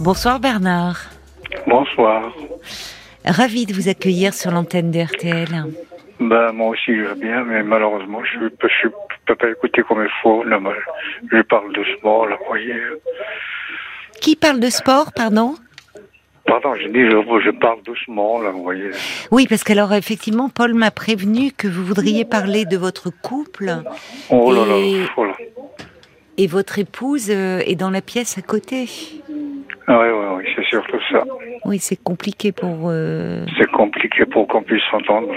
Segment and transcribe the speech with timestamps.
[0.00, 0.98] Bonsoir Bernard.
[1.66, 2.32] Bonsoir.
[3.24, 5.48] Ravi de vous accueillir sur l'antenne de RTL.
[6.20, 8.88] Ben, moi aussi, je veux bien, mais malheureusement, je ne peux, je
[9.26, 10.44] peux pas écouter comme il faut.
[10.44, 10.74] Moi,
[11.30, 12.74] je parle de sport, là, voyez.
[14.20, 15.54] Qui parle de sport, pardon?
[16.46, 18.90] Pardon, je dis, je, je parle doucement, là, vous voyez.
[19.30, 23.82] Oui, parce qu'alors, effectivement, Paul m'a prévenu que vous voudriez parler de votre couple.
[24.30, 25.34] Oh là là, Et- oh là.
[26.38, 28.88] Et votre épouse euh, est dans la pièce à côté.
[29.88, 31.22] Ah oui, oui, oui, c'est surtout ça.
[31.64, 32.88] Oui, c'est compliqué pour...
[32.88, 35.28] euh, C'est compliqué pour qu'on puisse s'entendre.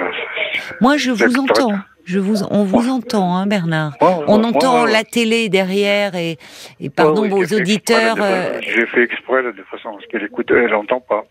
[0.82, 1.74] Moi, je vous entends.
[2.06, 3.96] Je vous, on vous entend, hein, Bernard.
[4.02, 6.40] Ouais, ouais, On entend la télé derrière et,
[6.80, 8.16] et pardon, oui, vos auditeurs.
[8.20, 11.26] euh, J'ai fait exprès, de façon à ce qu'elle écoute, elle n'entend pas.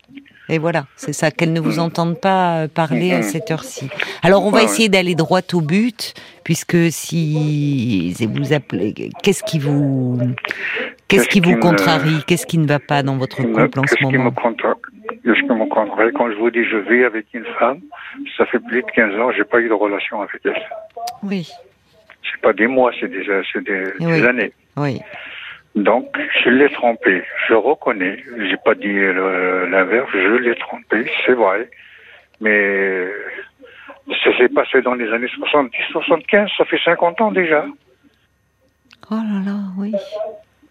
[0.47, 1.79] Et voilà, c'est ça, qu'elles ne vous Mm.
[1.83, 3.89] entendent pas euh, parler à cette heure-ci.
[4.23, 6.13] Alors, on va essayer d'aller droit au but,
[6.45, 10.17] puisque si si vous appelez, qu'est-ce qui vous,
[11.09, 13.95] qu'est-ce qui vous me- contrarie, qu'est-ce qui ne va pas dans votre couple en Qu'est-ce
[13.95, 14.31] ce qui me moment?
[14.31, 16.13] Qu'est-ce qui me contrarie?
[16.13, 17.79] Quand je vous dis je vis avec une femme,
[18.37, 20.53] ça fait plus de 15 ans, j'ai pas eu de relation avec elle.
[21.23, 21.47] Oui,
[22.23, 24.05] C'est pas des mois, c'est des, des, Oui.
[24.21, 24.51] des années.
[24.77, 24.99] oui.
[25.75, 27.23] Donc, je l'ai trompé.
[27.47, 28.17] Je reconnais.
[28.39, 30.09] J'ai pas dit euh, l'inverse.
[30.11, 31.69] Je l'ai trompé, c'est vrai.
[32.41, 33.05] Mais
[34.23, 36.49] ça s'est passé dans les années 70, 75.
[36.57, 37.65] Ça fait 50 ans déjà.
[39.11, 39.93] Oh là là, oui.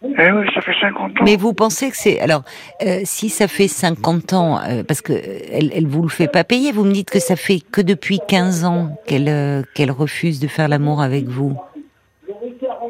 [0.02, 1.24] Eh oui, ça fait 50 ans.
[1.24, 2.42] Mais vous pensez que c'est alors
[2.86, 6.28] euh, si ça fait 50 ans euh, parce que euh, elle, elle vous le fait
[6.30, 9.90] pas payer, vous me dites que ça fait que depuis 15 ans qu'elle euh, qu'elle
[9.90, 11.58] refuse de faire l'amour avec vous.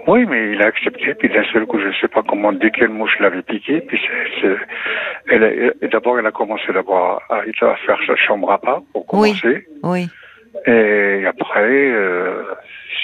[0.07, 1.15] Oui, mais il a accepté.
[1.15, 3.81] Puis d'un seul coup, je ne sais pas comment, dès quelle mouche l'avait piqué.
[3.81, 3.99] Puis
[4.41, 4.57] c'est,
[5.31, 9.39] elle d'abord, elle a commencé d'abord à, à faire sa chambre à part pour Oui.
[9.39, 9.67] commencer.
[9.83, 10.09] Oui.
[10.67, 11.93] Et après,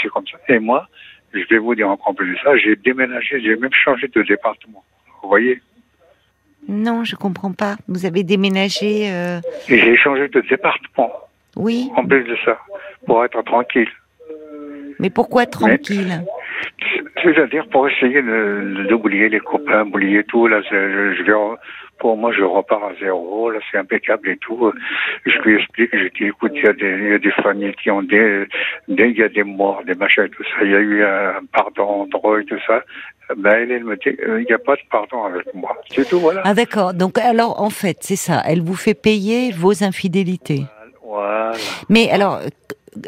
[0.02, 0.38] c'est comme ça.
[0.48, 0.88] Et moi,
[1.34, 4.84] je vais vous dire encore plus de ça, j'ai déménagé, j'ai même changé de département.
[5.22, 5.60] Vous voyez
[6.68, 7.76] Non, je comprends pas.
[7.88, 11.12] Vous avez déménagé euh, j'ai changé de département,
[11.56, 12.58] Oui, en plus de ça,
[13.06, 13.88] pour être tranquille.
[14.98, 16.22] mais pourquoi tranquille
[17.22, 20.46] C'est-à-dire pour essayer de- d'oublier les copains, oublier tout.
[20.46, 21.56] Là, je, je vais, en-
[21.98, 23.50] pour moi, je repars à zéro.
[23.50, 24.72] Là, c'est impeccable et tout.
[25.26, 25.90] Je lui explique.
[25.92, 28.46] Je dis, écoute, il y a des, il y a des familles qui ont des,
[28.88, 30.64] des, il y a des morts, des machins, tout ça.
[30.64, 32.82] Il y a eu un pardon eux et tout ça.
[33.36, 35.74] Ben, elle, elle me dit, euh, il n'y a pas de pardon avec moi.
[35.88, 36.42] C'est tout, voilà.
[36.44, 36.92] Ah d'accord.
[36.92, 38.42] Donc alors en fait, c'est ça.
[38.44, 40.64] Elle vous fait payer vos infidélités.
[41.02, 41.52] Voilà.
[41.88, 42.40] Mais alors,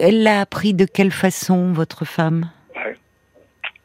[0.01, 2.51] elle l'a appris de quelle façon votre femme?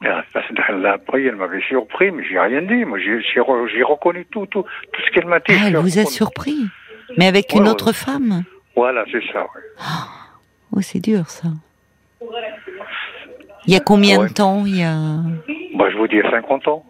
[0.04, 2.86] Et Là, après, elle m'avait surpris, mais j'ai rien dit.
[2.86, 5.46] Moi, j'ai j'ai re- j'ai reconnu tout, tout, tout ce qu'elle m'a dit.
[5.60, 6.58] Ah, elle vous a surpris.
[7.18, 7.70] Mais avec Ouais, une ouais.
[7.70, 8.44] autre femme
[8.76, 9.42] Voilà, c'est ça.
[9.42, 9.62] ouais.
[10.76, 11.50] Oh, c'est dur ça.
[13.68, 14.96] Il y a combien de temps Il y a.
[15.76, 16.86] Bah, je vous dis, 50 ans.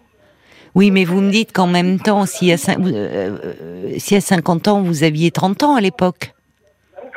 [0.74, 4.22] Oui, mais vous me dites qu'en même temps, y, a cin- euh, euh, y a
[4.22, 6.32] 50 ans, vous aviez 30 ans à l'époque.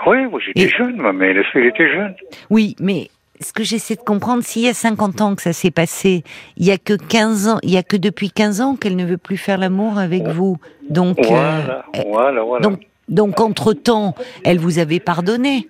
[0.07, 2.15] Oui, moi, j'étais Et- jeune, mais elle elle était jeune.
[2.51, 5.71] Oui, mais ce que j'essaie de comprendre, s'il y a 50 ans que ça s'est
[5.71, 6.23] passé,
[6.57, 9.05] il y a que 15 ans, il y a que depuis 15 ans qu'elle ne
[9.05, 10.59] veut plus faire l'amour avec vous.
[10.89, 12.63] Donc, euh, Voilà, euh, voilà, voilà.
[12.63, 14.15] donc, donc entre-temps,
[14.45, 15.69] elle vous avait pardonné.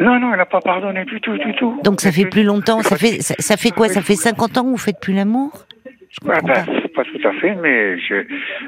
[0.00, 1.78] Non, non, elle n'a pas pardonné du tout, du tout.
[1.84, 2.82] Donc ça fait plus longtemps.
[2.82, 3.88] Ça fait, ça, ça fait quoi?
[3.88, 5.66] Ça fait 50 ans que vous faites plus l'amour?
[6.28, 6.64] Ah, ben,
[6.94, 7.04] pas.
[7.04, 8.24] tout à fait, mais je,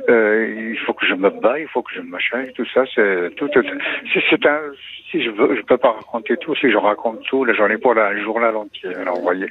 [0.09, 2.83] euh, il faut que je me batte, il faut que je me machin, tout ça,
[2.95, 3.49] c'est tout.
[3.53, 4.61] C'est c'est un.
[5.11, 6.55] Si je veux, je peux pas raconter tout.
[6.57, 8.95] Si je raconte tout, là, j'en ai pour la un journal entier.
[8.95, 9.47] Alors, vous voyez.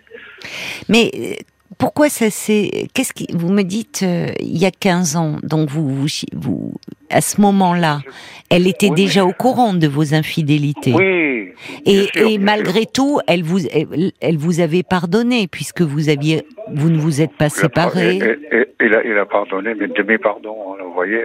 [0.90, 1.34] Mais euh,
[1.78, 5.70] pourquoi ça s'est Qu'est-ce qui vous me dites euh, il y a 15 ans Donc
[5.70, 6.74] vous, vous, vous
[7.10, 8.00] à ce moment-là,
[8.50, 10.94] elle était Oui, déjà au courant de vos infidélités.
[10.94, 11.52] Oui.
[11.86, 16.90] Et, sûr, malgré tout, elle vous, elle, elle vous avait pardonné puisque vous aviez, vous
[16.90, 18.18] ne vous êtes pas séparés.
[18.18, 21.22] et- Il a, pardonné, mais de mes pardons, hein, vous voyez.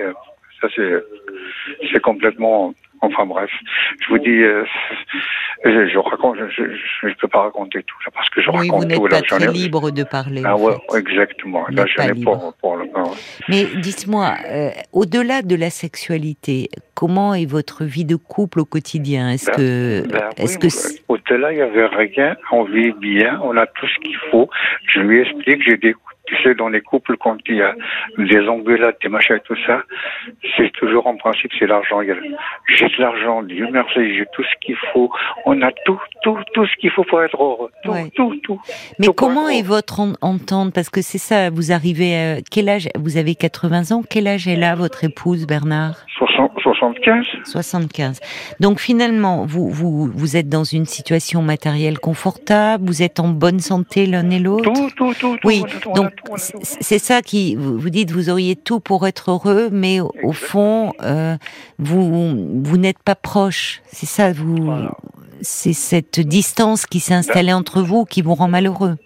[0.60, 0.92] Ça, c'est,
[1.92, 2.74] c'est complètement.
[3.02, 3.50] Enfin bref,
[4.02, 4.64] je vous dis, euh,
[5.64, 8.68] je, je raconte, je, je, je peux pas raconter tout là parce que je Oui,
[8.68, 9.20] vous raconte n'êtes tout là.
[9.20, 10.42] pas j'en très ai- libre de parler.
[10.44, 10.98] Ah ouais, fait.
[10.98, 11.64] exactement.
[11.68, 12.38] Vous Là, n'êtes j'en pas ai libre.
[12.38, 13.14] pour, pour le moment.
[13.48, 19.30] Mais dites-moi, euh, au-delà de la sexualité, comment est votre vie de couple au quotidien?
[19.30, 20.68] Est-ce Ben, que, Ben est-ce oui,
[21.08, 22.36] que, Au-delà, il n'y avait rien.
[22.52, 24.50] On vit bien, on a tout ce qu'il faut.
[24.92, 25.94] Je lui explique, j'ai des
[26.36, 27.74] tu sais, dans les couples, quand il y a
[28.18, 29.82] des engueulades, des machins et tout ça,
[30.56, 32.00] c'est toujours en principe, c'est l'argent.
[32.68, 35.10] J'ai de l'argent, Dieu merci, j'ai tout ce qu'il faut.
[35.44, 37.70] On a tout, tout, tout ce qu'il faut pour être heureux.
[37.84, 38.10] Tout, Ouais.
[38.14, 38.60] tout, tout.
[38.98, 40.72] mais tout comment est votre en- entente?
[40.74, 42.88] Parce que c'est ça, vous arrivez, à quel âge?
[42.98, 44.02] Vous avez 80 ans.
[44.08, 45.94] Quel âge est là votre épouse, Bernard?
[46.62, 47.24] 75.
[47.44, 48.20] 75.
[48.60, 53.58] Donc finalement, vous, vous, vous êtes dans une situation matérielle confortable, vous êtes en bonne
[53.60, 54.70] santé l'un et l'autre?
[54.72, 55.36] Tout, tout, tout.
[55.36, 56.10] tout, Oui, a donc
[56.62, 60.92] c'est ça qui, vous dites, vous auriez tout pour être heureux, mais au, au fond,
[61.02, 61.36] euh,
[61.78, 63.82] vous, vous n'êtes pas proche.
[63.86, 64.92] C'est ça, vous, Voilà.
[65.40, 68.96] c'est cette distance qui s'est installée entre vous qui vous rend malheureux.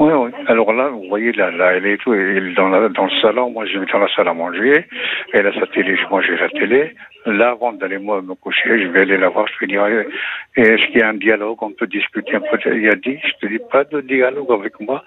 [0.00, 0.30] Oui, oui.
[0.46, 3.20] Alors là, vous voyez, là, là elle est tout, elle est dans, la, dans le
[3.22, 4.84] salon, moi je vais dans la salle à manger,
[5.32, 6.94] elle a sa télé, je mange la télé.
[7.24, 10.60] Là, avant d'aller moi me coucher, je vais aller la voir, je vais dire, eh,
[10.60, 12.58] est-ce qu'il y a un dialogue, on peut discuter un peu.
[12.76, 15.02] Il a dit, je te dis pas de dialogue avec moi,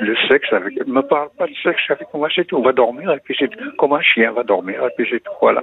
[0.00, 3.10] le sexe avec, me parle pas de sexe avec moi, c'est tout, on va dormir,
[3.12, 3.50] et puis c'est.
[3.78, 5.62] Comme un chien va dormir, et puis c'est tout, voilà.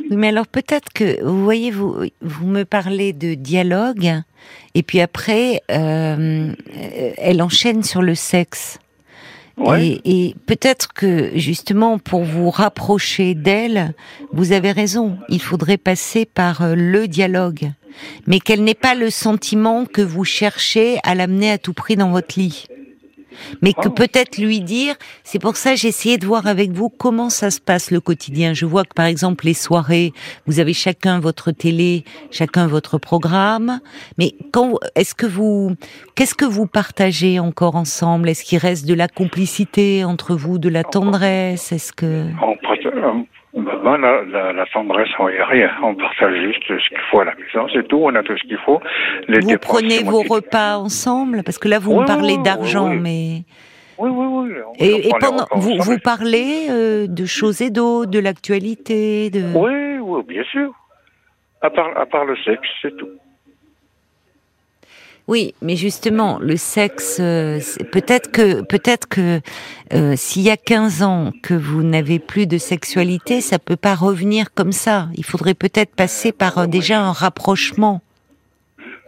[0.00, 4.22] Oui, mais alors peut-être que, vous voyez, vous, vous me parlez de dialogue,
[4.74, 6.52] et puis après, euh,
[7.18, 8.78] elle enchaîne sur le sexe.
[9.58, 10.00] Ouais.
[10.04, 13.94] Et, et peut-être que justement pour vous rapprocher d'elle,
[14.32, 15.18] vous avez raison.
[15.28, 17.70] Il faudrait passer par euh, le dialogue,
[18.26, 22.10] mais qu'elle n'ait pas le sentiment que vous cherchez à l'amener à tout prix dans
[22.10, 22.66] votre lit.
[23.60, 24.94] Mais que peut-être lui dire,
[25.24, 28.54] c'est pour ça j'ai essayé de voir avec vous comment ça se passe le quotidien.
[28.54, 30.12] Je vois que par exemple les soirées,
[30.46, 33.80] vous avez chacun votre télé, chacun votre programme.
[34.18, 35.74] Mais quand est-ce que vous,
[36.14, 38.28] qu'est-ce que vous partagez encore ensemble?
[38.28, 41.72] Est-ce qu'il reste de la complicité entre vous, de la tendresse?
[41.72, 42.26] Est-ce que
[43.54, 45.70] On ben, la, la, la tendresse, il n'y a rien.
[45.82, 47.98] On partage juste ce qu'il faut à la maison, c'est tout.
[48.02, 48.80] On a tout ce qu'il faut.
[49.28, 51.42] Les vous dépenses, prenez vos repas ensemble?
[51.44, 52.98] Parce que là vous Oui, me parlez oui, d'argent, oui.
[52.98, 53.42] mais
[53.98, 54.52] Oui, oui, oui.
[54.66, 59.28] on- et, on et pendant vous vous parlez euh, de choses et d'autres, de l'actualité,
[59.28, 60.72] de Oui, oui, bien sûr.
[61.60, 63.08] À part, à part le sexe, c'est tout.
[65.28, 67.58] Oui, mais justement, le sexe, euh,
[67.92, 69.40] peut-être que, peut-être que
[69.94, 73.94] euh, s'il y a 15 ans que vous n'avez plus de sexualité, ça peut pas
[73.94, 75.06] revenir comme ça.
[75.16, 78.00] Il faudrait peut-être passer par euh, déjà un rapprochement.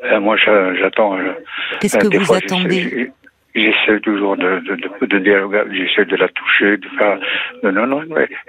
[0.04, 1.16] Euh, moi, j'a- j'attends.
[1.80, 3.10] Qu'est-ce que vous fois, attendez
[3.54, 7.18] j'essaie- toujours de, de, de, de dialoguer, j'essaie de la toucher, de faire.
[7.62, 8.02] Non, non, non.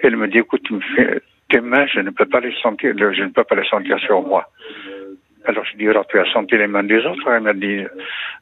[0.04, 2.94] Elle me dit, écoute, tu me fais- tes mains, je ne peux pas les sentir,
[2.98, 4.50] je ne peux pas les sentir sur moi.
[5.48, 7.84] Alors je dis, alors tu as senti les mains des autres Elle m'a dit,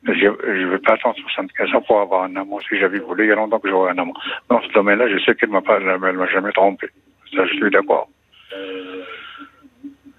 [0.06, 2.60] je ne veux pas attendre 75 ans pour avoir un amant.
[2.62, 4.14] Si j'avais voulu, il y a longtemps que j'aurais un amant.
[4.50, 6.88] Dans ce domaine-là, je sais qu'elle m'a pas, elle m'a jamais trompé.
[7.36, 8.10] Ça, je suis d'accord.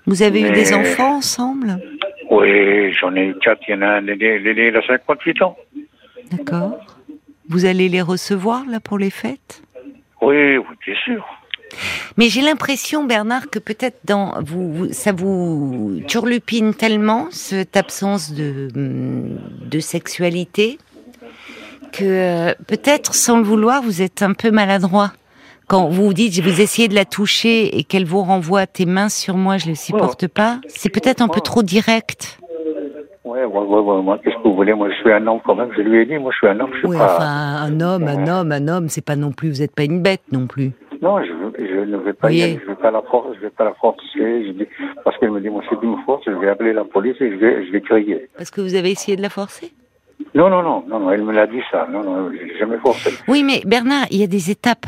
[0.06, 1.78] Vous avez eu des enfants ensemble?
[2.30, 3.62] Oui, j'en ai eu quatre.
[3.68, 5.56] Il y en a un, l'aîné, il a 58 ans.
[6.30, 6.78] D'accord.
[7.48, 9.62] Vous allez les recevoir là pour les fêtes?
[10.20, 11.24] Oui, oui, bien sûr.
[12.16, 18.68] Mais j'ai l'impression, Bernard, que peut-être dans vous, ça vous turlupine tellement cette absence de
[18.74, 20.78] de sexualité
[21.92, 25.12] que euh, peut-être sans le vouloir, vous êtes un peu maladroit.
[25.66, 29.08] Quand vous vous dites, vous essayez de la toucher et qu'elle vous renvoie tes mains
[29.08, 30.60] sur moi, je le supporte pas.
[30.68, 32.38] C'est peut-être un peu trop direct.
[33.24, 34.02] Oui, oui, oui, oui.
[34.02, 34.74] Moi, qu'est-ce que vous voulez?
[34.74, 35.70] Moi, je suis un homme quand même.
[35.74, 36.70] Je lui ai dit, moi, je suis un homme.
[36.74, 37.16] Je suis Oui, pas.
[37.16, 40.02] enfin, un homme, un homme, un homme, c'est pas non plus, vous n'êtes pas une
[40.02, 40.72] bête non plus.
[41.00, 42.36] Non, je, je ne vais pas Oui.
[42.36, 42.60] y aller.
[42.62, 43.02] Je vais pas la.
[43.34, 44.02] Je vais pas la forcer.
[44.14, 44.66] Je dis,
[45.04, 47.30] parce qu'elle me dit, moi, si tu me forces, je vais appeler la police et
[47.30, 48.28] je vais, je vais crier.
[48.36, 49.72] Parce que vous avez essayé de la forcer?
[50.34, 51.10] Non, non, non, non, non.
[51.10, 51.86] Elle me l'a dit ça.
[51.90, 53.10] Non, non, j'ai jamais forcé.
[53.28, 54.86] Oui, mais Bernard, il y a des étapes.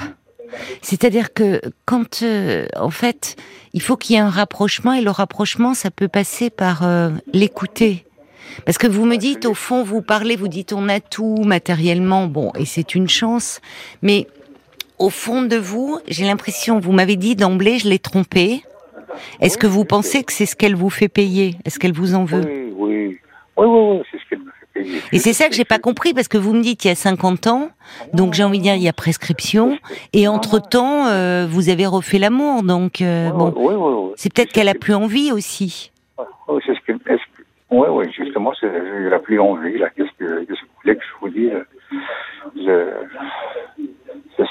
[0.80, 3.36] C'est-à-dire que quand, euh, en fait,
[3.72, 7.10] il faut qu'il y ait un rapprochement et le rapprochement, ça peut passer par euh,
[7.32, 8.04] l'écouter.
[8.64, 12.26] Parce que vous me dites, au fond, vous parlez, vous dites, on a tout matériellement,
[12.26, 13.60] bon, et c'est une chance,
[14.02, 14.28] mais
[14.98, 18.62] au fond de vous, j'ai l'impression, vous m'avez dit d'emblée, je l'ai trompée.
[19.40, 21.56] Est-ce que vous pensez que c'est ce qu'elle vous fait payer?
[21.64, 22.42] Est-ce qu'elle vous en veut?
[22.44, 23.18] Oui, oui.
[23.56, 24.02] Oui, oui, oui.
[24.10, 25.00] C'est ce qu'elle me fait payer.
[25.12, 26.94] Et c'est ça que j'ai pas compris parce que vous me dites il y a
[26.94, 27.70] 50 ans,
[28.12, 29.78] donc j'ai envie de dire il y a prescription,
[30.12, 31.04] et entre temps
[31.46, 34.12] vous avez refait l'amour, donc euh, bon, Oui, oui, oui.
[34.16, 35.92] c'est peut-être qu'elle a plus envie aussi.
[36.48, 36.96] Oui, c'est ce qu'elle.
[37.06, 39.88] est-ce que- Oui, oui, justement, elle a plus envie, là.
[39.96, 41.52] Qu'est-ce que, qu'est-ce que vous voulez que je vous dise?
[42.54, 42.90] Je,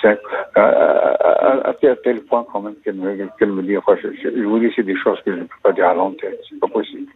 [0.09, 0.19] c'est
[0.55, 0.61] ça.
[0.61, 4.43] À, à, à, à tel- point, quand même, qu'elle me, qu'elle me dit, enfin, je,
[4.43, 6.33] vous dis, c'est des choses que je ne peux pas dire à l'antenne.
[6.49, 7.07] C'est pas possible.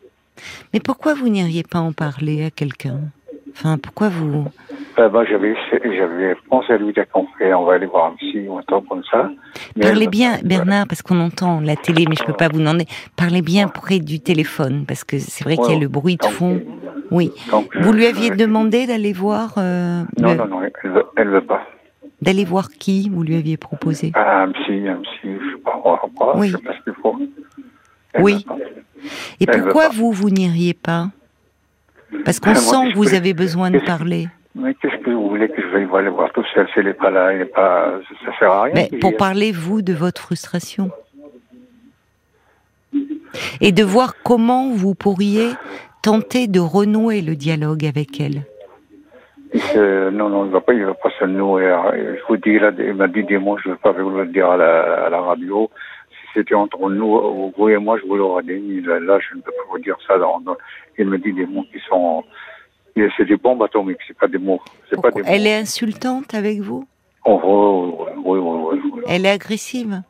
[0.73, 2.99] Mais pourquoi vous n'iriez pas en parler à quelqu'un?
[3.51, 4.45] Enfin, pourquoi vous?
[4.99, 8.15] Euh, ben, j'avais, j'avais pensé à lui dire qu'on fait, on va aller voir un
[8.15, 9.29] psy ou un comme ça.
[9.75, 12.59] Mais parlez elle- bien, Bernard, parce qu'on entend la télé, mais je peux pas vous
[12.59, 12.85] demander.
[13.17, 16.25] Parlez bien près du téléphone, parce que c'est vrai qu'il y a le bruit de
[16.25, 16.61] fond.
[17.11, 17.31] Oui.
[17.49, 21.29] Donc, Vous lui aviez demandé d'aller voir, euh, Non, le- non, non, elle veut, elle
[21.29, 21.63] veut pas.
[22.21, 24.11] D'aller voir qui Vous lui aviez proposé?
[24.15, 25.81] Ah, un psy, un psy, je sais pas,
[26.17, 26.49] pas, Oui.
[26.49, 27.17] je sais pas ce qu'il faut.
[28.13, 28.45] Elle Oui.
[29.39, 31.09] Et Elle pourquoi vous vous n'iriez pas?
[32.25, 34.27] Parce qu'on moi, sent que vous avez besoin de parler.
[34.55, 36.93] Mais qu'est-ce que vous voulez que je veuille aller voir tout seul Si elle n'est
[36.93, 37.93] pas là, elle est pas,
[38.25, 38.73] ça, sert à rien.
[38.73, 40.91] Mais pour parler, vous, de votre frustration.
[43.61, 45.51] Et de voir comment vous pourriez
[46.01, 48.43] tenter de renouer le dialogue avec elle.
[50.11, 51.75] Non, non, il ne va pas, il va pas se nouer.
[51.93, 54.49] Je vous dis, il m'a dit des mots, je ne vais pas vous le dire
[54.49, 55.69] à la, à la radio.
[56.11, 58.81] Si c'était entre nous, vous et moi, je vous l'aurais dit.
[58.81, 60.17] Là, je ne peux pas vous dire ça.
[60.17, 60.41] Dans,
[60.97, 62.23] il me dit des mots qui sont,
[63.17, 64.61] c'est des bombes atomiques, c'est pas des mots.
[64.89, 66.85] C'est pas des Elle est insultante avec vous?
[67.25, 70.01] Oh, oui, oui, oui, Elle est agressive?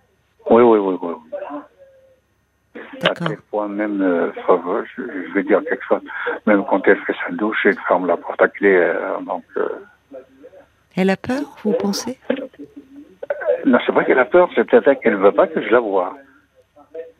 [0.50, 1.09] Oui, oui, oui, oui.
[3.04, 4.32] À quel point même, euh,
[4.98, 6.02] je, vais dire quelque chose,
[6.46, 8.76] même quand elle fait sa douche, elle ferme la porte à clé.
[8.76, 9.68] Euh, donc, euh.
[10.96, 12.18] Elle a peur, vous pensez?
[13.66, 15.80] Non, c'est pas qu'elle a peur, c'est peut-être qu'elle ne veut pas que je la
[15.80, 16.16] voie.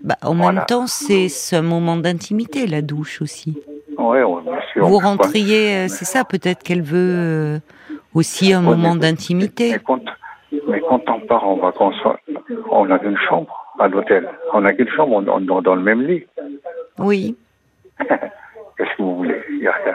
[0.02, 3.62] Bah, en même temps, c'est ce moment d'intimité, la douche aussi.
[3.98, 4.86] Oui, oui, bien sûr.
[4.86, 7.60] Vous rentriez, c'est ça, peut-être qu'elle veut
[8.14, 9.76] aussi un moment d'intimité.
[10.52, 11.96] Mais, mais, quand on part en vacances,
[12.72, 14.30] on a une chambre à l'hôtel.
[14.54, 16.26] On a qu'une chambre, on, on, dans le même lit.
[16.98, 17.36] Oui.
[18.00, 19.42] Qu'est-ce que vous voulez?
[19.50, 19.94] Il y a rien.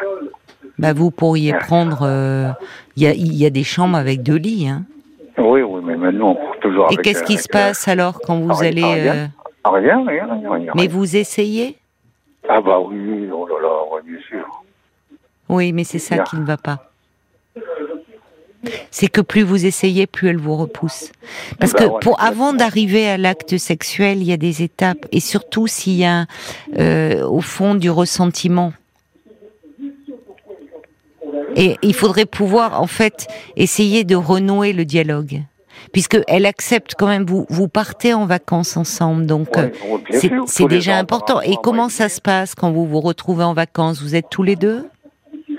[0.78, 2.02] Bah vous pourriez prendre.
[2.02, 2.48] Euh,
[2.96, 4.68] il y, a, y, a, des chambres avec deux lits.
[4.68, 4.82] Hein.
[5.38, 6.88] Oui, oui, mais maintenant on prend toujours.
[6.92, 9.26] Et qu'est-ce qui se passe alors quand vous allez rien, euh...
[9.64, 11.76] rien, rien, rien, Mais vous essayez?
[12.48, 14.44] Ah bah oui, oh là là, bien sûr.
[15.48, 16.90] Oui, mais c'est ça qui ne va pas
[18.90, 21.10] c'est que plus vous essayez, plus elle vous repousse.
[21.58, 25.20] Parce bah que pour avant d'arriver à l'acte sexuel, il y a des étapes, et
[25.20, 26.26] surtout s'il y a
[26.78, 28.72] euh, au fond du ressentiment.
[31.56, 35.42] Et il faudrait pouvoir en fait essayer de renouer le dialogue.
[35.92, 39.70] Puisque elle accepte quand même vous vous partez en vacances ensemble donc euh,
[40.46, 41.40] c'est déjà important.
[41.40, 44.00] et comment ça se passe quand vous vous retrouvez en vacances?
[44.00, 44.86] Vous êtes tous les deux?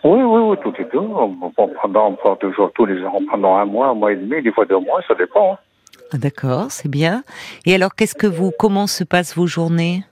[0.05, 1.51] Oui, oui, oui, tout et tout.
[1.81, 4.51] Pendant, on part toujours tous les ans, pendant un mois, un mois et demi, des
[4.51, 5.53] fois deux mois, ça dépend.
[5.53, 5.57] Hein.
[6.13, 7.23] Ah, d'accord, c'est bien.
[7.65, 10.03] Et alors, qu'est-ce que vous, comment se passent vos journées?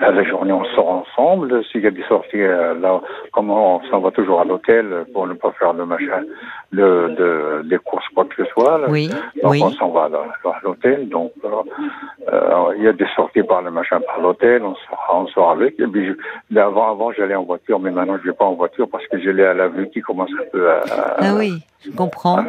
[0.00, 1.64] La journée, on sort ensemble.
[1.66, 3.00] S'il y a des sorties, euh, là,
[3.32, 6.22] comment on s'en va toujours à l'hôtel pour ne pas faire le machin,
[6.70, 8.88] le, de, des courses, quoi que ce soit.
[8.88, 9.08] Oui,
[9.42, 9.62] donc oui.
[9.62, 11.08] on s'en va à, l'hôtel.
[11.08, 14.62] Donc, euh, il y a des sorties par le machin, par l'hôtel.
[14.62, 15.78] On sort, on sort avec.
[15.80, 16.14] Et puis,
[16.56, 19.44] avant, avant, j'allais en voiture, mais maintenant, je vais pas en voiture parce que j'ai
[19.44, 20.82] à la vue qui commence un peu à.
[21.18, 22.44] ah oui, je comprends.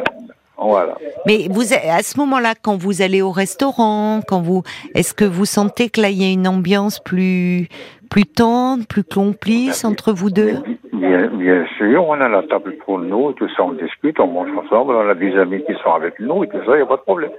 [0.58, 0.96] Voilà.
[1.26, 4.62] Mais vous, à ce moment-là, quand vous allez au restaurant, quand vous,
[4.94, 7.68] est-ce que vous sentez que là il y a une ambiance plus,
[8.10, 10.54] plus tendre, plus complice entre vous deux?
[10.92, 14.50] bien, bien, sûr, on a la table pour nous, tout ça, on discute, on mange
[14.64, 16.86] ensemble, on a des amis qui sont avec nous et tout ça, il n'y a
[16.86, 17.30] pas de problème.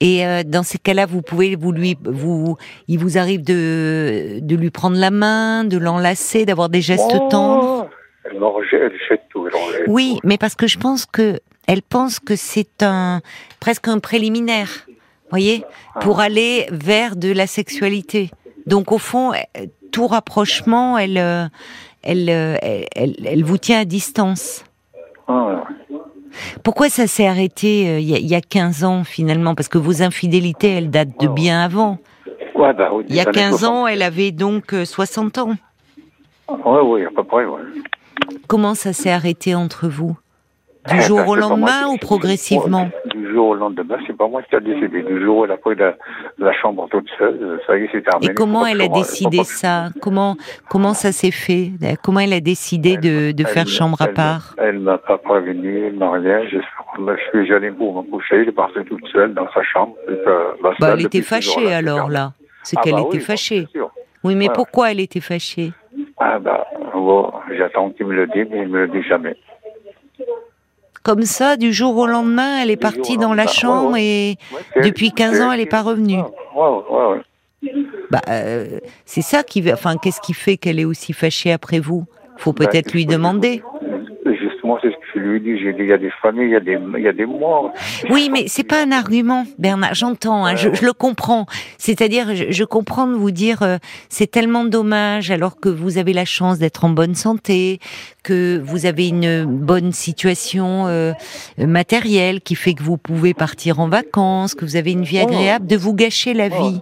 [0.00, 4.56] Et euh, dans ces cas-là, vous pouvez, vous lui, vous, il vous arrive de, de
[4.56, 7.88] lui prendre la main, de l'enlacer, d'avoir des gestes oh, tendres?
[8.24, 8.38] Elle,
[8.72, 9.46] elle jette tout.
[9.46, 11.38] Elle oui, mais parce que je pense que
[11.68, 13.20] elle pense que c'est un
[13.60, 14.88] presque un préliminaire,
[15.30, 15.64] voyez,
[16.00, 18.30] pour aller vers de la sexualité.
[18.66, 19.32] Donc au fond,
[19.92, 21.44] tout rapprochement, elle, euh,
[22.06, 24.64] euh, elle, elle, vous tient à distance.
[25.28, 25.62] Ah,
[26.64, 29.54] Pourquoi ça s'est arrêté euh, il y, a 15 ans finalement?
[29.54, 31.98] Parce que vos infidélités, elles datent de bien avant.
[32.54, 35.54] Ouais, bah, il y a 15 ans, elle avait donc 60 ans.
[36.48, 37.60] Oui, oui, à peu près, ouais.
[38.46, 40.16] Comment ça s'est arrêté entre vous?
[40.90, 44.60] Du jour au lendemain ou progressivement Du jour au lendemain, c'est pas moi qui ai
[44.60, 45.02] décidé.
[45.02, 45.94] Du jour où elle a pris la,
[46.38, 48.32] la chambre toute seule, ça y est, c'est terminé.
[48.32, 49.88] Et comment elle a décidé ça?
[50.00, 50.36] Comment
[50.68, 51.72] comment ça s'est fait?
[52.02, 54.54] Comment elle a décidé de, de faire chambre à part?
[54.58, 56.42] Elle m'a pas prévenu, elle m'a rien.
[56.50, 56.58] Je,
[57.30, 59.94] suis j'allais pour me coucher, elle est partie toute seule dans sa chambre.
[60.80, 62.32] bah, elle était fâchée alors là.
[62.62, 63.66] C'est ah, qu'elle bah était fâchée.
[64.24, 65.72] Oui, mais pourquoi elle était fâchée?
[66.18, 69.36] Ah bah, bon, j'attends qu'il me le dise, mais il me le dit jamais
[71.08, 74.36] comme ça, du jour au lendemain, elle est partie dans la chambre et
[74.84, 76.20] depuis 15 ans, elle n'est pas revenue.
[78.10, 82.04] Bah, euh, c'est ça qui, enfin, qu'est-ce qui fait qu'elle est aussi fâchée après vous?
[82.36, 83.62] Faut bah, peut-être lui demander
[84.82, 85.50] c'est ce que je lui dis.
[85.50, 87.72] il y a des familles, il y a des, il y a des morts.
[88.10, 89.94] Oui, mais c'est pas un argument, Bernard.
[89.94, 91.46] J'entends, hein, je, je, le comprends.
[91.78, 96.12] C'est-à-dire, je, je, comprends de vous dire, euh, c'est tellement dommage alors que vous avez
[96.12, 97.78] la chance d'être en bonne santé,
[98.22, 101.12] que vous avez une bonne situation euh,
[101.56, 105.28] matérielle qui fait que vous pouvez partir en vacances, que vous avez une vie oh.
[105.28, 106.62] agréable, de vous gâcher la oh.
[106.62, 106.80] vie.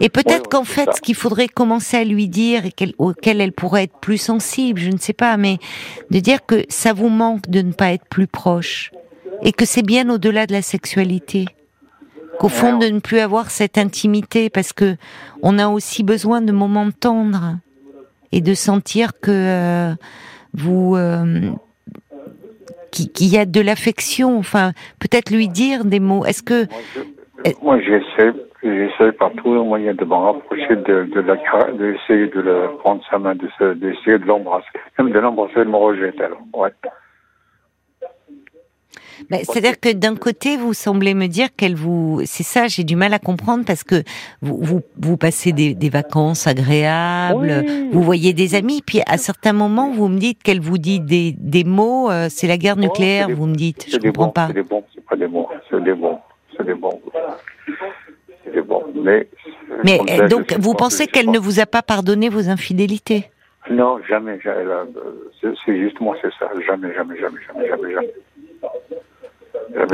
[0.00, 3.84] Et peut-être qu'en fait, ce qu'il faudrait commencer à lui dire et auquel elle pourrait
[3.84, 5.58] être plus sensible, je ne sais pas, mais
[6.10, 8.90] de dire que ça vous manque de ne pas être plus proche
[9.42, 11.46] et que c'est bien au-delà de la sexualité.
[12.38, 14.96] Qu'au fond, de ne plus avoir cette intimité parce que
[15.42, 17.56] on a aussi besoin de moments tendres
[18.32, 19.94] et de sentir que euh,
[20.52, 21.52] vous euh,
[22.90, 24.36] qu'il y a de l'affection.
[24.36, 26.24] Enfin, peut-être lui dire des mots.
[26.24, 26.66] Est-ce que
[27.62, 28.32] moi, j'essaie,
[28.64, 31.36] j'essaie par tous les moyens de me rapprocher de, de la,
[31.72, 34.66] d'essayer de le prendre sa main, d'essayer de l'embrasser,
[34.98, 36.24] même de l'embrasser, de me rejeter.
[36.24, 36.70] Alors, ouais.
[39.30, 43.14] C'est-à-dire que d'un côté, vous semblez me dire qu'elle vous, c'est ça, j'ai du mal
[43.14, 44.02] à comprendre parce que
[44.42, 49.52] vous vous, vous passez des, des vacances agréables, vous voyez des amis, puis à certains
[49.52, 53.28] moments, vous me dites qu'elle vous dit des, des mots, euh, c'est la guerre nucléaire,
[53.30, 54.48] vous me dites, je comprends pas.
[54.48, 56.18] C'est des bons, c'est pas des mots, c'est des bons,
[56.56, 57.00] c'est des bons.
[58.94, 59.28] Mais.
[59.84, 59.98] Mais
[60.28, 63.30] donc, vous pensez qu'elle ne vous a pas pardonné vos infidélités?
[63.70, 64.64] Non, jamais, jamais.
[65.64, 67.92] C'est justement c'est ça, jamais, jamais, jamais, jamais, jamais.
[67.94, 68.12] jamais.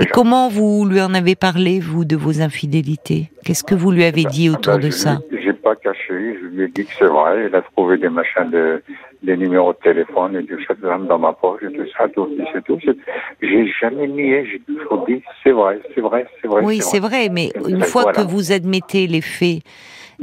[0.01, 3.31] Et comment vous lui en avez parlé, vous, de vos infidélités?
[3.45, 5.19] Qu'est-ce que vous lui avez dit ah autour ben, de ça?
[5.31, 7.47] J'ai pas caché, je lui ai dit que c'est vrai.
[7.49, 8.83] Il a trouvé des machins, de,
[9.23, 12.65] des numéros de téléphone et du chapeau dans ma poche et tout ça, tout, c'est
[12.65, 12.79] tout.
[13.41, 14.45] J'ai jamais nié,
[15.07, 16.63] dit c'est vrai, c'est vrai, c'est vrai.
[16.65, 17.29] Oui, c'est vrai.
[17.31, 19.63] mais une fois que vous admettez les faits,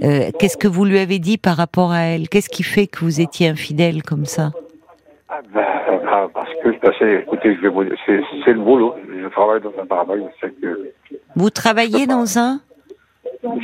[0.04, 2.30] euh, qu'est-ce que vous lui avez dit par rapport à elle?
[2.30, 4.52] Qu'est-ce qui fait que vous étiez infidèle comme ça?
[5.30, 5.66] Ah ben,
[6.10, 6.70] ah, parce que,
[7.22, 8.96] écoutez, je vais vous c'est le boulot.
[9.10, 10.92] Je travaille dans un travail, que...
[11.36, 12.60] Vous travaillez dans un?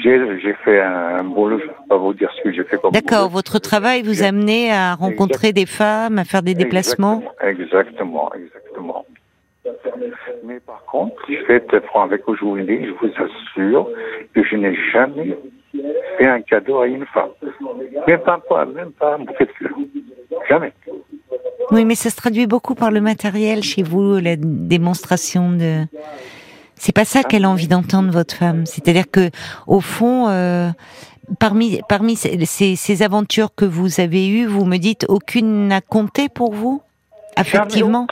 [0.04, 2.92] J'ai fait un, boulot, je ne peux pas vous dire ce que j'ai fait comme
[2.92, 7.24] D'accord, votre travail vous a amené à rencontrer des femmes, à faire des déplacements?
[7.42, 8.63] Exactement, exactement.
[10.44, 13.90] Mais par contre, je vais être franc avec vous, je vous assure
[14.34, 15.38] que je n'ai jamais
[16.18, 17.30] fait un cadeau à une femme.
[18.08, 19.78] Même pas, même pas un bouquet de fleurs.
[20.50, 20.74] Jamais.
[21.72, 25.86] Oui, mais ça se traduit beaucoup par le matériel chez vous, la démonstration de.
[26.76, 28.66] C'est pas ça qu'elle a envie d'entendre votre femme.
[28.66, 29.30] C'est-à-dire que,
[29.68, 30.70] au fond, euh,
[31.40, 36.28] parmi parmi ces, ces, aventures que vous avez eues, vous me dites aucune n'a compté
[36.28, 36.82] pour vous,
[37.38, 38.08] affectivement?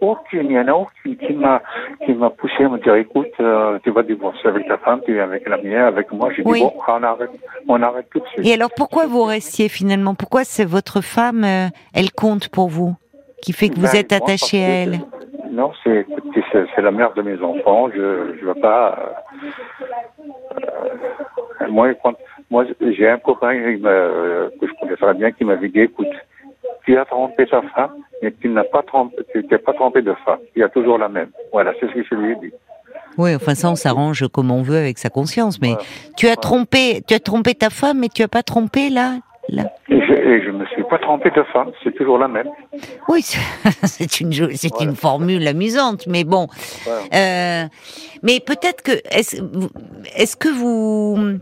[0.00, 1.62] Aucune, il y en a aucune qui m'a,
[2.04, 5.16] qui m'a poussé à me dire, écoute, euh, tu vas divorcer avec ta femme, tu
[5.16, 6.30] es avec la mienne, avec moi.
[6.34, 7.30] J'ai dit, bon, on arrête,
[7.68, 8.46] on arrête tout de suite.
[8.46, 10.14] Et alors, pourquoi vous restiez finalement?
[10.14, 12.94] Pourquoi c'est votre femme, euh, elle compte pour vous
[13.42, 15.00] Qui fait que vous ben, êtes attaché à elle?
[15.50, 16.06] Non, c'est,
[16.52, 17.88] c'est, la mère de mes enfants.
[17.90, 19.14] Je, je veux pas.
[20.52, 21.88] Euh, moi,
[22.50, 26.08] moi, j'ai un copain que je connais très bien qui m'avait dit, écoute,
[26.86, 27.90] tu as trompé ta femme,
[28.22, 30.38] mais tu n'as pas trompé, tu t'es pas trompé de femme.
[30.54, 31.30] Il y a toujours la même.
[31.52, 32.52] Voilà, c'est ce que je lui ai dit.
[33.18, 35.60] Oui, enfin ça, on s'arrange comme on veut avec sa conscience.
[35.60, 35.74] Mais
[36.16, 39.16] tu as trompé, tu as trompé ta femme, mais tu as pas trompé là.
[39.48, 39.64] là.
[39.88, 41.72] Et je, ne me suis pas trompé de femme.
[41.82, 42.48] C'est toujours la même.
[43.08, 46.46] Oui, c'est une, c'est une formule amusante, mais bon.
[47.12, 47.64] Euh,
[48.22, 49.42] mais peut-être que est-ce,
[50.16, 51.38] est-ce que vous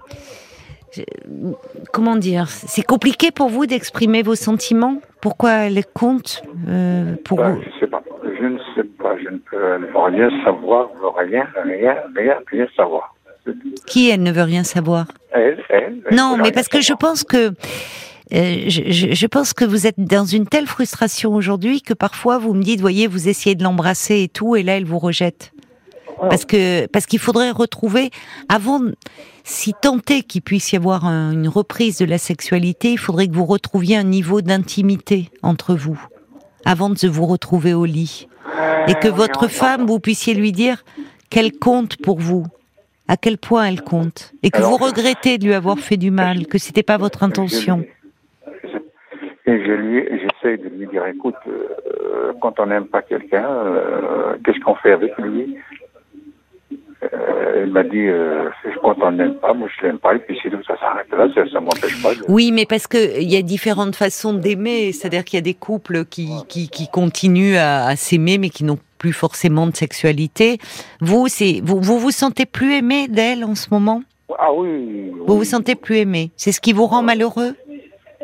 [1.92, 5.00] comment dire C'est compliqué pour vous d'exprimer vos sentiments?
[5.20, 7.62] Pourquoi elle compte euh, pour bah, vous?
[7.62, 8.02] Je sais pas.
[8.22, 9.16] Je ne sais pas.
[9.22, 13.14] Je ne peux rien savoir, rien, rien, rien, rien savoir.
[13.86, 15.06] Qui elle ne veut rien savoir?
[15.32, 16.02] Elle, elle.
[16.12, 17.52] non, mais parce que je pense que
[18.32, 22.54] euh, je, je, pense que vous êtes dans une telle frustration aujourd'hui que parfois vous
[22.54, 25.52] me dites, voyez, vous essayez de l'embrasser et tout, et là elle vous rejette.
[26.20, 28.10] Parce que parce qu'il faudrait retrouver
[28.48, 28.80] avant
[29.42, 33.44] si tenter qu'il puisse y avoir une reprise de la sexualité, il faudrait que vous
[33.44, 36.00] retrouviez un niveau d'intimité entre vous
[36.64, 38.28] avant de vous retrouver au lit.
[38.88, 40.84] Et que votre femme vous puissiez lui dire
[41.30, 42.46] qu'elle compte pour vous,
[43.08, 44.32] à quel point elle compte.
[44.42, 47.84] Et que vous regrettez de lui avoir fait du mal, que c'était pas votre intention.
[49.46, 54.36] Et je lui, j'essaie de lui dire, écoute, euh, quand on n'aime pas quelqu'un, euh,
[54.42, 55.58] qu'est-ce qu'on fait avec lui?
[57.56, 58.48] Elle m'a dit, euh,
[58.82, 61.48] quand on n'aime pas, moi je l'aime pas, et puis sinon ça s'arrête là, ça,
[61.50, 62.10] ça m'empêche pas.
[62.28, 65.54] Oui, mais parce que il y a différentes façons d'aimer, c'est-à-dire qu'il y a des
[65.54, 70.58] couples qui, qui, qui continuent à, à s'aimer, mais qui n'ont plus forcément de sexualité.
[71.00, 74.02] Vous, c'est vous, vous vous sentez plus aimé d'elle en ce moment?
[74.38, 75.12] Ah oui.
[75.26, 77.54] Vous vous sentez plus aimé C'est ce qui vous rend malheureux?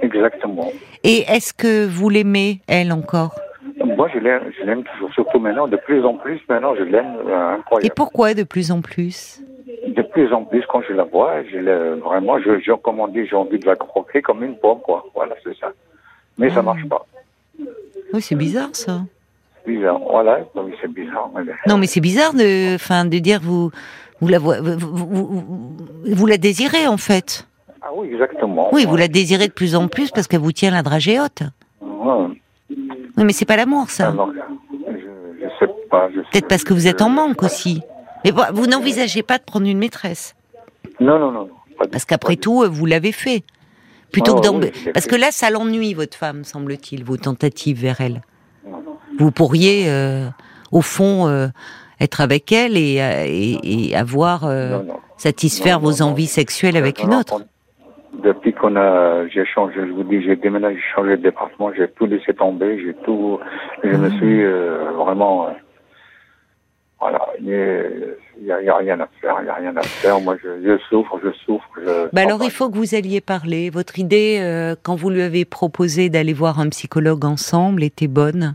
[0.03, 0.73] Exactement.
[1.05, 3.40] Et est-ce que vous l'aimez, elle, encore?
[4.01, 7.17] Moi, je l'aime, je l'aime toujours, surtout maintenant, de plus en plus, maintenant, je l'aime
[7.27, 7.87] euh, incroyable.
[7.87, 9.43] Et pourquoi de plus en plus?
[9.89, 11.59] De plus en plus, quand je la vois, je
[12.01, 15.05] vraiment, je, je, comme on dit, j'ai envie de la croquer comme une pomme, quoi.
[15.15, 15.73] Voilà, c'est ça.
[16.39, 16.63] Mais ça ça ah.
[16.63, 17.05] marche pas.
[18.15, 19.03] Oui, c'est bizarre, ça.
[19.67, 21.29] C'est bizarre, voilà, oui, c'est bizarre.
[21.69, 23.71] Non, mais c'est bizarre de, fin, de dire vous,
[24.23, 27.47] vous la, vous, vous, vous la désirez, en fait.
[27.83, 28.71] Ah oui, exactement.
[28.73, 31.43] Oui, vous la désirez de plus en plus parce qu'elle vous tient la dragée haute.
[31.83, 32.41] Ouais.
[33.17, 34.15] Oui, mais c'est pas l'amour, ça.
[34.17, 34.27] Ah
[35.41, 36.09] je, sais pas.
[36.09, 37.83] Peut-être parce que vous êtes en manque aussi.
[38.25, 40.35] Mais vous n'envisagez pas de prendre une maîtresse?
[41.01, 41.49] Non, non, non.
[41.91, 43.43] Parce qu'après tout, vous l'avez fait.
[44.13, 48.23] Plutôt que Parce que là, ça l'ennuie, votre femme, semble-t-il, vos tentatives vers elle.
[49.19, 50.29] Vous pourriez, euh,
[50.73, 51.49] au fond, euh,
[52.01, 54.51] être avec elle et, et, avoir
[55.17, 57.43] satisfaire vos envies sexuelles avec une autre.
[58.13, 61.89] Depuis qu'on a, j'ai changé, je vous dis, j'ai déménagé, j'ai changé de département, j'ai
[61.89, 63.39] tout laissé tomber, j'ai tout,
[63.85, 64.19] je me mmh.
[64.19, 64.45] suis
[64.97, 65.49] vraiment
[67.01, 70.21] voilà, il n'y a, rien à faire, il n'y a rien à faire.
[70.21, 71.67] Moi, je, souffre, je souffre.
[72.13, 73.71] bah alors, il faut que vous alliez parler.
[73.71, 78.55] Votre idée, euh, quand vous lui avez proposé d'aller voir un psychologue ensemble, était bonne.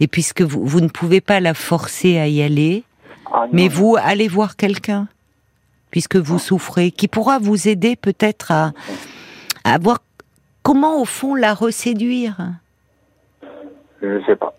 [0.00, 2.84] Et puisque vous, vous ne pouvez pas la forcer à y aller,
[3.30, 5.06] ah, mais vous allez voir quelqu'un,
[5.92, 8.72] puisque vous souffrez, qui pourra vous aider peut-être à,
[9.62, 10.00] à voir
[10.64, 12.38] comment, au fond, la reséduire.
[14.02, 14.56] Je ne sais pas.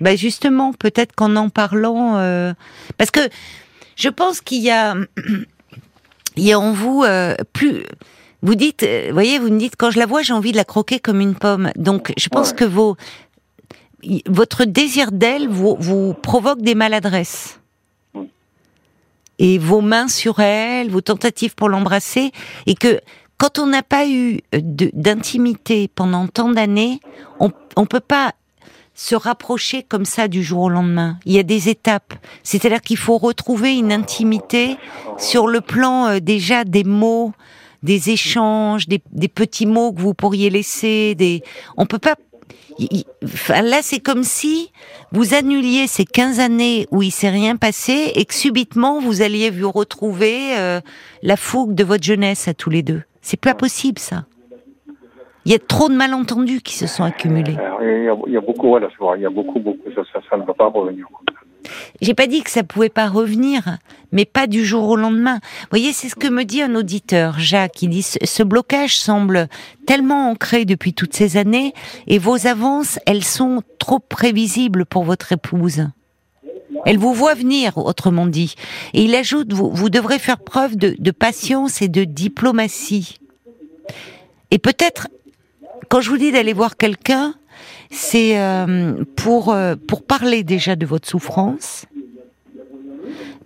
[0.00, 2.52] Ben justement, peut-être qu'en en parlant, euh,
[2.98, 3.20] parce que
[3.96, 4.94] je pense qu'il y a,
[6.36, 7.82] il y a en vous euh, plus.
[8.42, 10.64] Vous dites, euh, voyez, vous me dites quand je la vois, j'ai envie de la
[10.64, 11.70] croquer comme une pomme.
[11.76, 12.96] Donc, je pense que vos,
[14.26, 17.58] votre désir d'elle vous, vous provoque des maladresses.
[19.38, 22.32] Et vos mains sur elle, vos tentatives pour l'embrasser,
[22.66, 23.00] et que
[23.38, 27.00] quand on n'a pas eu d'intimité pendant tant d'années,
[27.38, 28.32] on ne peut pas
[28.96, 31.18] se rapprocher comme ça du jour au lendemain.
[31.26, 32.14] Il y a des étapes.
[32.42, 34.78] C'est-à-dire qu'il faut retrouver une intimité
[35.18, 37.32] sur le plan euh, déjà des mots,
[37.82, 41.14] des échanges, des, petits mots que vous pourriez laisser.
[41.14, 41.42] Des,
[41.76, 42.14] on peut pas.
[43.48, 44.72] Là, c'est comme si
[45.12, 49.50] vous annuliez ces 15 années où il s'est rien passé et que subitement vous alliez
[49.50, 50.80] vous retrouver euh,
[51.22, 53.02] la fougue de votre jeunesse à tous les deux.
[53.20, 54.24] C'est pas possible, ça.
[55.44, 57.56] Il y a trop de malentendus qui se sont accumulés.
[57.80, 60.66] Il y a, beaucoup, voilà, il y a beaucoup, beaucoup, ça, ça, ne va pas
[60.66, 61.06] revenir.
[62.00, 63.78] J'ai pas dit que ça pouvait pas revenir,
[64.12, 65.40] mais pas du jour au lendemain.
[65.62, 69.48] Vous voyez, c'est ce que me dit un auditeur, Jacques, il dit ce blocage semble
[69.86, 71.72] tellement ancré depuis toutes ces années
[72.06, 75.86] et vos avances, elles sont trop prévisibles pour votre épouse.
[76.84, 78.54] Elle vous voit venir, autrement dit.
[78.92, 83.18] Et il ajoute, vous, vous devrez faire preuve de, de patience et de diplomatie.
[84.50, 85.08] Et peut-être
[85.88, 87.34] quand je vous dis d'aller voir quelqu'un,
[87.90, 91.86] c'est euh, pour euh, pour parler déjà de votre souffrance,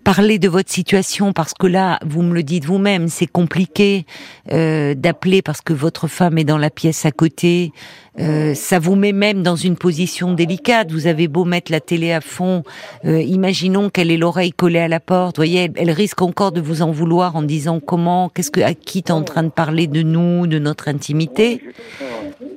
[0.05, 4.07] parler de votre situation parce que là, vous me le dites vous-même, c'est compliqué
[4.51, 7.73] euh, d'appeler parce que votre femme est dans la pièce à côté.
[8.19, 10.91] Euh, ça vous met même dans une position délicate.
[10.91, 12.65] Vous avez beau mettre la télé à fond,
[13.05, 15.37] euh, imaginons qu'elle ait l'oreille collée à la porte.
[15.37, 19.03] Voyez, elle, risque encore de vous en vouloir en disant comment, qu'est-ce que, à qui
[19.03, 21.63] t'es en train de parler de nous, de notre intimité.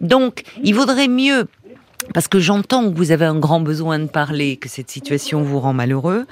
[0.01, 1.47] Donc, il vaudrait mieux
[2.13, 5.59] parce que j'entends que vous avez un grand besoin de parler, que cette situation vous
[5.59, 6.25] rend malheureux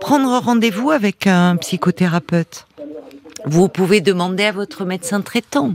[0.00, 2.66] prendre rendez-vous avec un psychothérapeute.
[3.44, 5.74] Vous pouvez demander à votre médecin traitant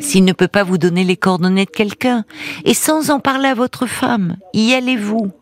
[0.00, 2.24] s'il ne peut pas vous donner les coordonnées de quelqu'un.
[2.64, 5.32] Et sans en parler à votre femme, y allez-vous?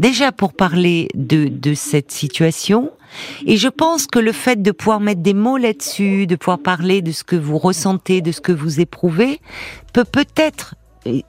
[0.00, 2.90] Déjà pour parler de, cette situation.
[3.46, 7.02] Et je pense que le fait de pouvoir mettre des mots là-dessus, de pouvoir parler
[7.02, 9.40] de ce que vous ressentez, de ce que vous éprouvez,
[9.92, 10.74] peut peut-être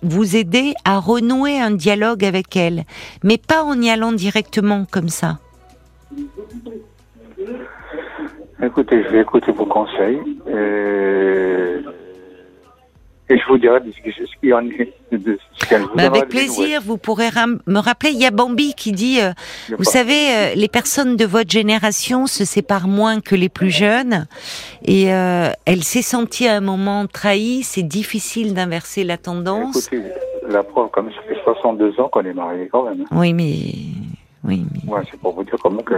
[0.01, 2.83] vous aider à renouer un dialogue avec elle,
[3.23, 5.39] mais pas en y allant directement comme ça.
[8.61, 10.19] Écoutez, je vais écouter vos conseils.
[10.47, 11.77] Et,
[13.29, 14.93] et je vous dirai ce qu'il y en est.
[15.11, 15.37] De,
[15.95, 17.29] bah, avec plaisir, vous pourrez
[17.67, 18.09] me rappeler.
[18.11, 19.31] Il y a Bambi qui dit, euh,
[19.77, 24.25] vous savez, euh, les personnes de votre génération se séparent moins que les plus jeunes,
[24.83, 27.61] et euh, elle s'est sentie à un moment trahie.
[27.61, 29.87] C'est difficile d'inverser la tendance.
[29.87, 30.09] Écoutez,
[30.49, 33.05] la preuve, comme ça fait 62 ans qu'on est mariés quand même.
[33.11, 33.75] Oui, mais
[34.43, 34.65] oui.
[34.87, 35.95] Ouais, c'est pour vous dire comment que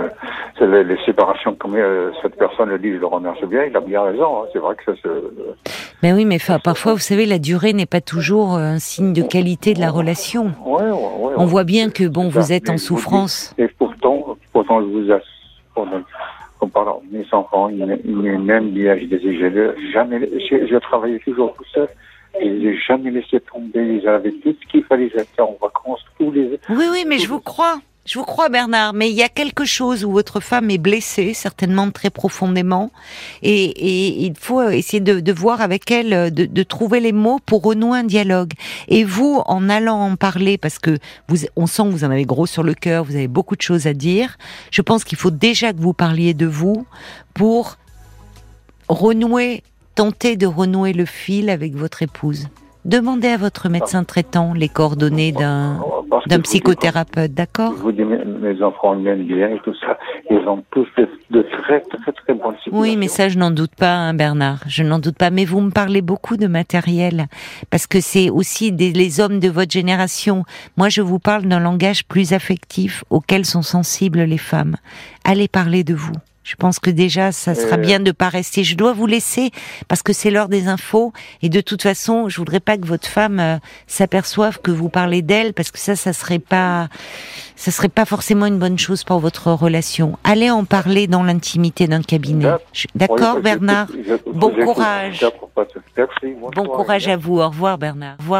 [0.61, 4.03] les, séparations, comme euh, cette personne le dit, je le remercie bien, il a bien
[4.03, 4.43] raison.
[4.43, 4.47] Hein.
[4.53, 5.09] C'est vrai que ça se.
[6.03, 9.73] Mais oui, mais parfois, vous savez, la durée n'est pas toujours un signe de qualité
[9.73, 10.51] de la relation.
[10.63, 13.55] Ouais, ouais, On voit bien que bon, vous êtes en souffrance.
[13.57, 16.03] Et pourtant, pourtant, je vous assure,
[16.59, 21.87] comme pardon, mes enfants, m'aiment bien, je les ai jamais, je travaillais toujours tout seul.
[22.39, 23.99] Je les ai jamais laissé tomber.
[24.01, 25.09] Ils avaient tout ce qu'il fallait.
[25.13, 26.59] Ils étaient en vacances tous les.
[26.69, 27.79] Oui, oui, mais je vous crois.
[28.05, 31.33] Je vous crois, Bernard, mais il y a quelque chose où votre femme est blessée,
[31.33, 32.91] certainement très profondément,
[33.41, 38.03] et, il faut essayer de, voir avec elle, de, trouver les mots pour renouer un
[38.03, 38.51] dialogue.
[38.89, 42.25] Et vous, en allant en parler, parce que vous, on sent que vous en avez
[42.25, 44.37] gros sur le cœur, vous avez beaucoup de choses à dire.
[44.69, 46.85] Je pense qu'il faut déjà que vous parliez de vous
[47.33, 47.77] pour
[48.87, 49.63] renouer,
[49.95, 52.49] tenter de renouer le fil avec votre épouse.
[52.85, 55.81] Demandez à votre médecin traitant les coordonnées d'un
[56.27, 59.97] d'un psychothérapeute, d'accord Je vous dis, mes, enfants viennent bien et tout ça.
[60.29, 60.87] Ils ont tous
[61.29, 62.71] de, très, très, très bonnes situations.
[62.73, 64.59] Oui, mais ça, je n'en doute pas, hein, Bernard.
[64.67, 65.29] Je n'en doute pas.
[65.29, 67.25] Mais vous me parlez beaucoup de matériel.
[67.69, 70.43] Parce que c'est aussi des, les hommes de votre génération.
[70.77, 74.75] Moi, je vous parle d'un langage plus affectif auquel sont sensibles les femmes.
[75.23, 76.13] Allez parler de vous.
[76.45, 77.79] Je pense que déjà, ça sera euh.
[77.79, 78.63] bien de pas rester.
[78.63, 79.49] Je dois vous laisser
[79.87, 83.07] parce que c'est l'heure des infos et de toute façon, je voudrais pas que votre
[83.07, 86.87] femme euh, s'aperçoive que vous parlez d'elle parce que ça, ça serait pas,
[87.55, 90.19] ça serait pas forcément une bonne chose pour votre relation.
[90.23, 92.51] Allez en parler dans l'intimité d'un cabinet.
[92.93, 93.87] D'accord, Bernard?
[94.31, 95.25] Bon courage.
[96.55, 97.39] Bon courage à vous.
[97.39, 98.17] Au revoir, Bernard.
[98.19, 98.33] Au revoir.